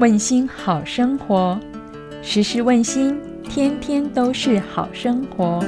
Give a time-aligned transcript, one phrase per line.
[0.00, 1.60] 问心好生活，
[2.22, 5.62] 时时问心，天天都是好生活。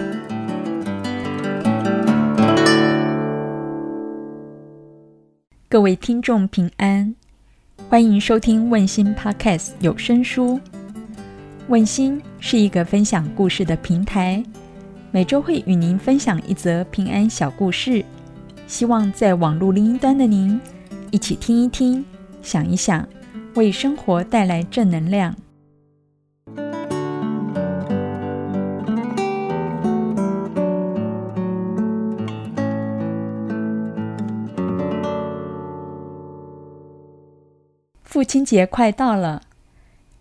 [5.68, 7.14] 各位听众平安，
[7.90, 10.58] 欢迎收听问心 Podcast 有声书。
[11.68, 14.42] 问心是一个分享故事的平台，
[15.10, 18.02] 每周会与您分享一则平安小故事，
[18.66, 20.58] 希望在网络另一端的您
[21.10, 22.02] 一起听一听，
[22.40, 23.06] 想一想，
[23.54, 25.36] 为生活带来正能量。
[38.02, 39.42] 父亲节快到了，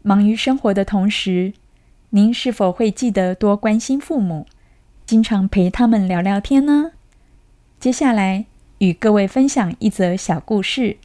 [0.02, 1.54] 忙于生活的同时，
[2.12, 4.48] 您是否会记得多关心父母，
[5.06, 6.94] 经常陪他们聊聊天呢？
[7.80, 8.46] 接下来
[8.80, 10.98] 与各位分享一则小故事。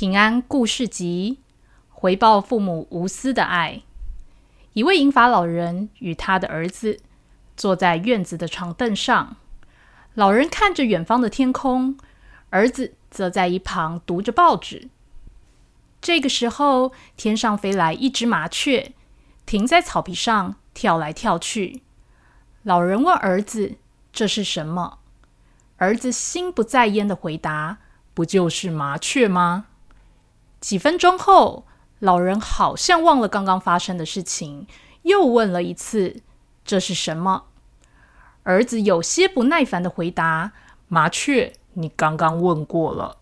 [0.00, 1.40] 平安故事集：
[1.90, 3.82] 回报父母无私的爱。
[4.72, 7.00] 一位银发老人与他的儿子
[7.54, 9.36] 坐在院子的长凳上，
[10.14, 11.98] 老人看着远方的天空，
[12.48, 14.88] 儿子则在一旁读着报纸。
[16.00, 18.94] 这个时候，天上飞来一只麻雀，
[19.44, 21.82] 停在草皮上跳来跳去。
[22.62, 23.74] 老人问儿子
[24.10, 25.00] ：“这是什么？”
[25.76, 27.76] 儿子心不在焉的回答
[28.14, 29.66] ：“不就是麻雀吗？”
[30.60, 31.66] 几分钟后，
[31.98, 34.66] 老人好像忘了刚刚发生的事情，
[35.02, 36.22] 又问了一次
[36.64, 37.44] ：“这是什么？”
[38.44, 40.52] 儿子有些不耐烦的回答
[40.88, 43.16] ：“麻雀，你刚刚问过了。”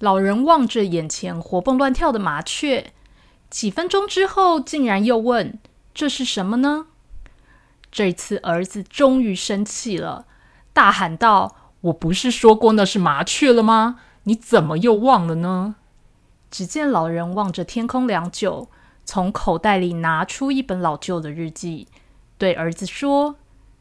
[0.00, 2.92] 老人望着眼前活蹦乱跳的麻雀，
[3.50, 5.58] 几分钟之后，竟然又问
[5.92, 6.86] ：“这是什么呢？”
[7.92, 10.26] 这次儿子终于生气了，
[10.72, 14.00] 大喊道：“我不是说过那是麻雀了吗？
[14.24, 15.76] 你怎么又忘了呢？”
[16.50, 18.68] 只见老人望着天空良久，
[19.04, 21.86] 从口袋里拿出一本老旧的日记，
[22.36, 23.36] 对儿子说：“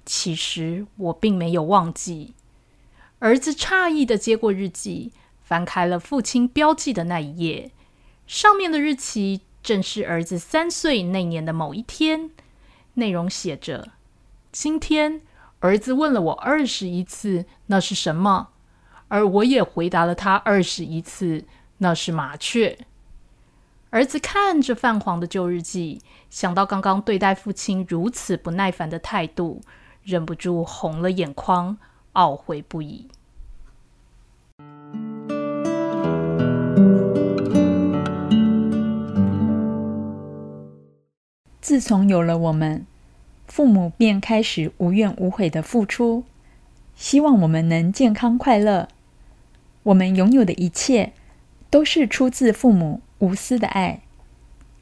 [0.06, 2.36] 其实我并没有忘记。”
[3.20, 7.72] 儿子诧异的接过日记，翻开了父亲标记的那一页，
[8.28, 12.30] 上面的日期正是儿子三岁那年的某一天。
[12.94, 13.90] 内容写着
[14.52, 15.22] ：“今天
[15.60, 18.50] 儿子问了我二十一次那是什么，
[19.08, 21.46] 而我也回答了他二十一次。”
[21.80, 22.78] 那是麻雀。
[23.90, 29.62] 儿子看着泛黄的旧日记，想到刚刚对待父亲如此不耐烦的态度，
[30.04, 31.78] 忍不住红了眼眶，
[32.14, 33.08] 懊悔不已。
[41.62, 42.86] 自从有了我们，
[43.48, 46.24] 父母便开始无怨无悔的付出，
[46.96, 48.88] 希望我们能健康快乐。
[49.84, 51.14] 我们拥有的一切。
[51.70, 54.02] 都是出自父母无私的爱，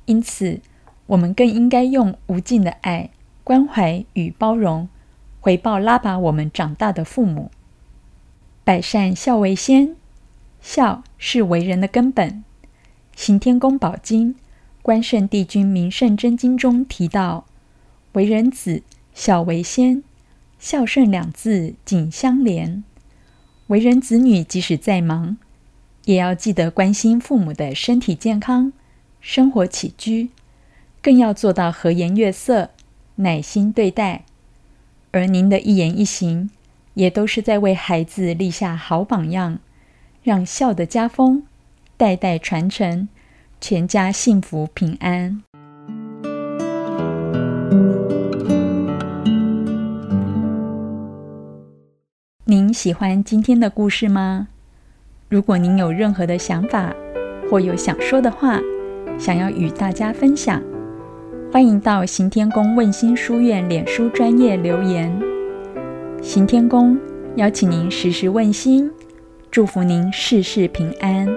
[0.06, 0.62] 因此
[1.08, 3.10] 我们更应该用无尽的爱、
[3.44, 4.88] 关怀与包容
[5.40, 7.52] 回报拉拔我们长大的父母。
[8.64, 9.96] 百善孝为先，
[10.62, 12.30] 孝是为人的根本。
[13.16, 14.36] 《行天宫宝经·
[14.82, 17.46] 关圣帝君名圣真经》中提到
[18.14, 18.84] ：“为人子，
[19.14, 20.04] 孝为先，
[20.60, 22.84] 孝顺两字紧相连。
[23.68, 25.38] 为人子女，即使再忙。”
[26.08, 28.72] 也要记得关心父母的身体健康、
[29.20, 30.30] 生活起居，
[31.02, 32.70] 更要做到和颜悦色、
[33.16, 34.24] 耐心对待。
[35.12, 36.50] 而您的一言一行，
[36.94, 39.60] 也都是在为孩子立下好榜样，
[40.24, 41.44] 让孝的家风
[41.98, 43.10] 代代传承，
[43.60, 45.44] 全家幸福平安。
[52.46, 54.48] 您喜欢今天的故事吗？
[55.30, 56.96] 如果您有任何的想法，
[57.50, 58.62] 或有想说的话，
[59.18, 60.62] 想要与大家分享，
[61.52, 65.14] 欢迎到行天宫问心书院脸书专业留言。
[66.22, 66.98] 行天宫
[67.36, 68.90] 邀请您时时问心，
[69.52, 71.28] 祝福您事事平安。